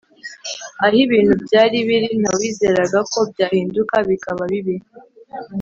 [0.83, 4.75] aho ibintu byari biri ntawizeraga ko byahinduka bikaba bibi